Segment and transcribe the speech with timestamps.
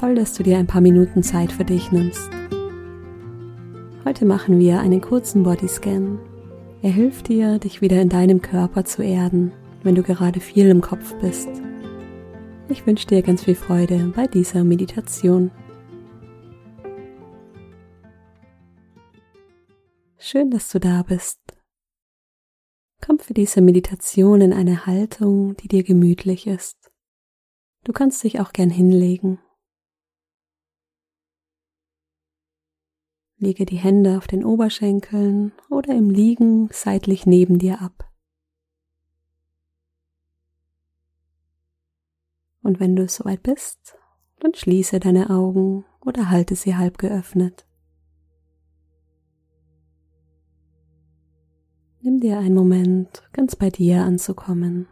[0.00, 2.30] Toll, dass du dir ein paar Minuten Zeit für dich nimmst.
[4.06, 6.18] Heute machen wir einen kurzen Bodyscan.
[6.80, 10.80] Er hilft dir, dich wieder in deinem Körper zu erden, wenn du gerade viel im
[10.80, 11.50] Kopf bist.
[12.70, 15.50] Ich wünsche dir ganz viel Freude bei dieser Meditation.
[20.16, 21.40] Schön, dass du da bist.
[23.04, 26.90] Komm für diese Meditation in eine Haltung, die dir gemütlich ist.
[27.84, 29.40] Du kannst dich auch gern hinlegen.
[33.40, 38.06] Lege die Hände auf den Oberschenkeln oder im Liegen seitlich neben dir ab.
[42.62, 43.96] Und wenn du soweit bist,
[44.40, 47.66] dann schließe deine Augen oder halte sie halb geöffnet.
[52.02, 54.86] Nimm dir einen Moment, ganz bei dir anzukommen.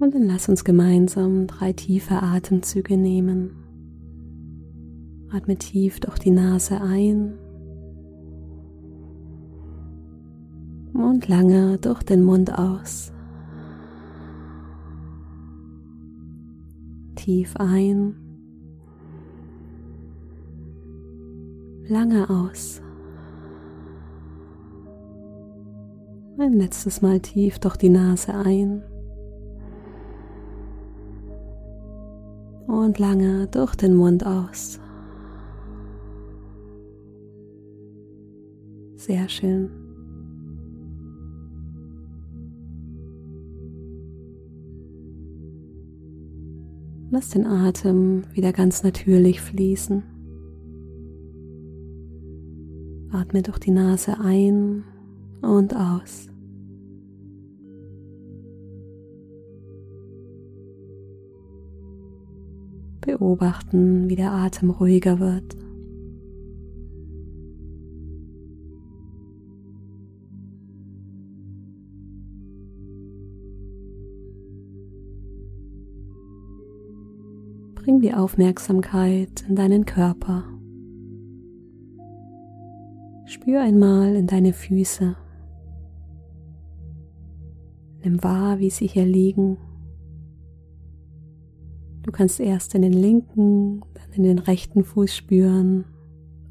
[0.00, 3.50] Und dann lass uns gemeinsam drei tiefe Atemzüge nehmen.
[5.30, 7.34] Atme tief durch die Nase ein
[10.94, 13.12] und lange durch den Mund aus.
[17.14, 18.16] Tief ein,
[21.86, 22.80] lange aus.
[26.38, 28.82] Ein letztes Mal tief durch die Nase ein.
[32.70, 34.78] Und lange durch den Mund aus.
[38.96, 39.70] Sehr schön.
[47.10, 50.04] Lass den Atem wieder ganz natürlich fließen.
[53.10, 54.84] Atme durch die Nase ein
[55.42, 56.28] und aus.
[63.20, 65.54] Beobachten, wie der Atem ruhiger wird.
[77.74, 80.44] Bring die Aufmerksamkeit in deinen Körper.
[83.26, 85.14] Spür einmal in deine Füße.
[88.02, 89.58] Nimm wahr, wie sie hier liegen
[92.10, 95.84] Du kannst erst in den linken, dann in den rechten Fuß spüren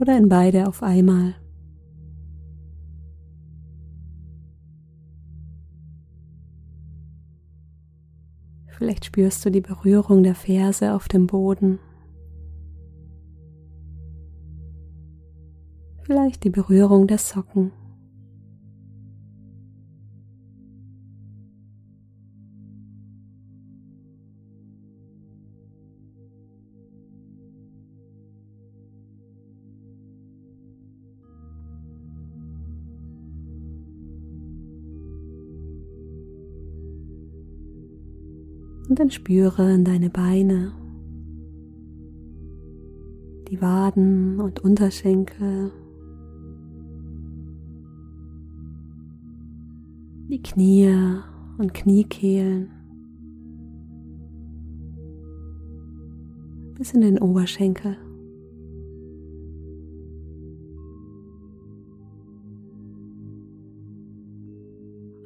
[0.00, 1.36] oder in beide auf einmal.
[8.66, 11.78] Vielleicht spürst du die Berührung der Ferse auf dem Boden.
[16.02, 17.70] Vielleicht die Berührung der Socken.
[38.88, 40.72] Und dann spüre in deine Beine,
[43.48, 45.72] die Waden und Unterschenkel,
[50.28, 50.94] die Knie
[51.58, 52.68] und Kniekehlen,
[56.76, 57.96] bis in den Oberschenkel.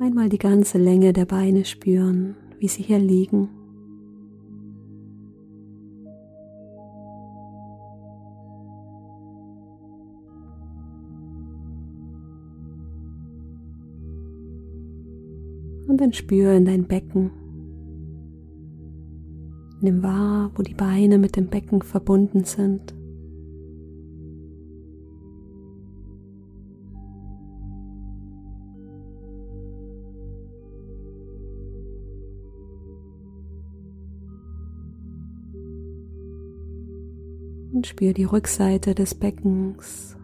[0.00, 3.48] Einmal die ganze Länge der Beine spüren, wie sie hier liegen.
[15.88, 17.30] und dann spür in dein Becken.
[19.80, 22.94] Nimm wahr, wo die Beine mit dem Becken verbunden sind.
[37.72, 40.16] Und spür die Rückseite des Beckens,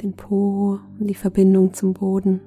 [0.00, 2.40] den Po und die Verbindung zum Boden.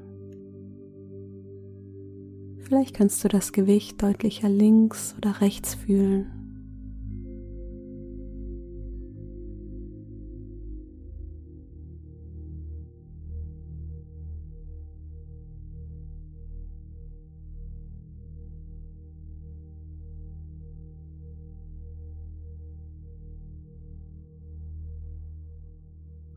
[2.69, 6.27] Vielleicht kannst du das Gewicht deutlicher links oder rechts fühlen.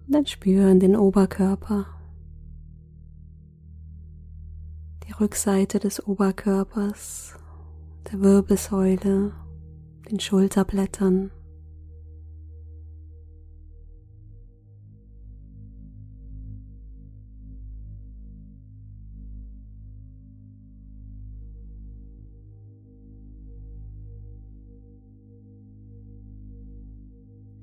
[0.08, 1.84] Dann spüren den Oberkörper,
[5.22, 7.36] Rückseite des Oberkörpers,
[8.10, 9.32] der Wirbelsäule,
[10.10, 11.30] den Schulterblättern.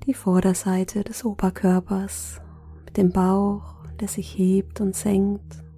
[0.05, 2.41] die Vorderseite des Oberkörpers
[2.85, 5.68] mit dem Bauch, der sich hebt und senkt.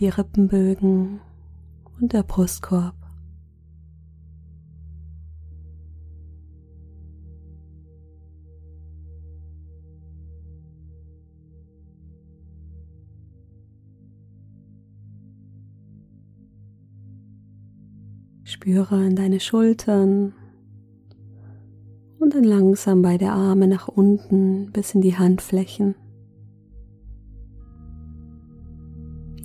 [0.00, 1.18] Die Rippenbögen
[2.00, 2.94] und der Brustkorb.
[18.44, 20.32] Spüre in deine Schultern
[22.20, 25.96] und dann langsam beide Arme nach unten bis in die Handflächen.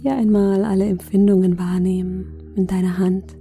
[0.04, 3.38] Hier einmal alle Empfindungen wahrnehmen in deiner Hand.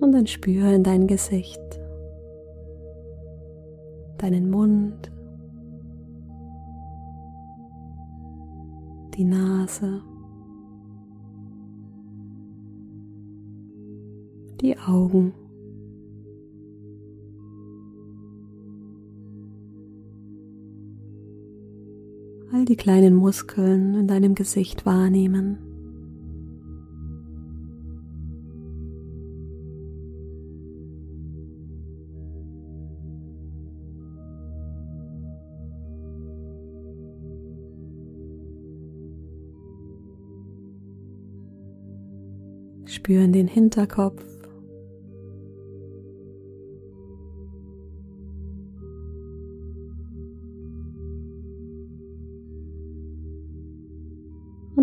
[0.00, 1.62] und dann spüre in dein Gesicht,
[4.18, 5.10] deinen Mund,
[9.16, 10.02] die Nase,
[14.64, 15.34] die Augen.
[22.50, 25.58] All die kleinen Muskeln in deinem Gesicht wahrnehmen.
[42.86, 44.33] Spüren den Hinterkopf.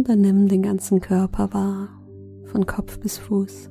[0.01, 1.89] Und dann nimm den ganzen Körper wahr,
[2.45, 3.69] von Kopf bis Fuß.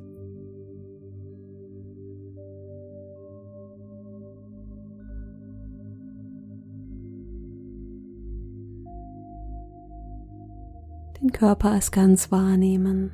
[11.21, 13.11] Den Körper als ganz wahrnehmen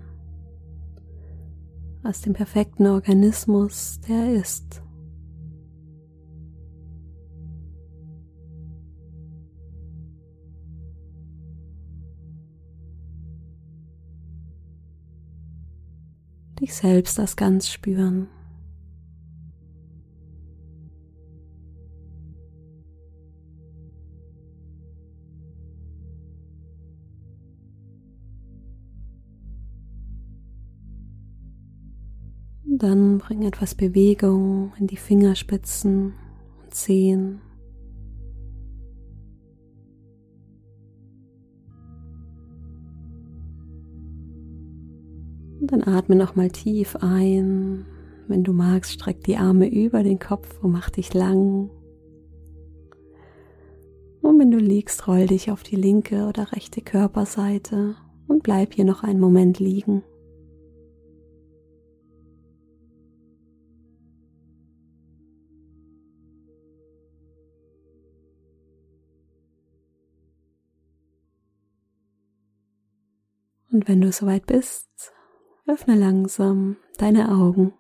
[2.03, 4.83] aus dem perfekten Organismus, der ist.
[16.67, 18.27] Dich selbst als ganz spüren.
[32.65, 36.15] Dann bring etwas Bewegung in die Fingerspitzen
[36.65, 37.46] und Zehen.
[45.61, 47.87] Und dann atme nochmal tief ein.
[48.29, 51.71] Wenn du magst, streck die Arme über den Kopf und mach dich lang.
[54.21, 57.95] Und wenn du liegst, roll dich auf die linke oder rechte Körperseite
[58.27, 60.03] und bleib hier noch einen Moment liegen.
[73.71, 75.13] Und wenn du soweit bist,
[75.67, 77.73] öffne langsam deine Augen.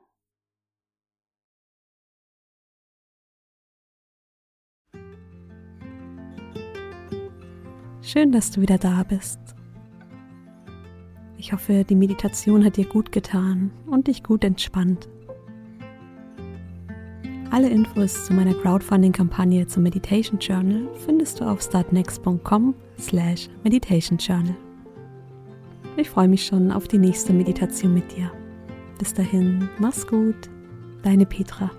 [8.02, 9.40] Schön, dass du wieder da bist.
[11.38, 15.08] Ich hoffe, die Meditation hat dir gut getan und dich gut entspannt.
[17.50, 24.54] Alle Infos zu meiner Crowdfunding-Kampagne zum Meditation Journal findest du auf startnext.com slash meditation journal.
[25.98, 28.30] Ich freue mich schon auf die nächste Meditation mit dir.
[28.98, 30.50] Bis dahin, mach's gut,
[31.02, 31.70] deine Petra.